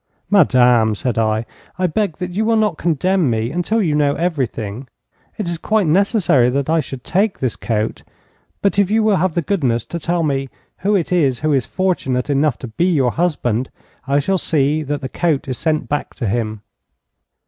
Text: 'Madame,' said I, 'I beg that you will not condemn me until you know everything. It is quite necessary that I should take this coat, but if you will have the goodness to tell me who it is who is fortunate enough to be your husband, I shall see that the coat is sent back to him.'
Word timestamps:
'Madame,' 0.31 0.95
said 0.95 1.19
I, 1.19 1.45
'I 1.77 1.85
beg 1.85 2.17
that 2.17 2.31
you 2.31 2.43
will 2.43 2.55
not 2.55 2.79
condemn 2.79 3.29
me 3.29 3.51
until 3.51 3.83
you 3.83 3.93
know 3.93 4.15
everything. 4.15 4.87
It 5.37 5.47
is 5.47 5.59
quite 5.59 5.85
necessary 5.85 6.49
that 6.49 6.71
I 6.71 6.79
should 6.79 7.03
take 7.03 7.37
this 7.37 7.55
coat, 7.55 8.01
but 8.63 8.79
if 8.79 8.89
you 8.89 9.03
will 9.03 9.17
have 9.17 9.35
the 9.35 9.43
goodness 9.43 9.85
to 9.85 9.99
tell 9.99 10.23
me 10.23 10.49
who 10.79 10.95
it 10.95 11.11
is 11.11 11.41
who 11.41 11.53
is 11.53 11.67
fortunate 11.67 12.31
enough 12.31 12.57
to 12.57 12.67
be 12.67 12.85
your 12.85 13.11
husband, 13.11 13.69
I 14.07 14.17
shall 14.17 14.39
see 14.39 14.81
that 14.81 15.01
the 15.01 15.07
coat 15.07 15.47
is 15.47 15.59
sent 15.59 15.87
back 15.87 16.15
to 16.15 16.27
him.' 16.27 16.63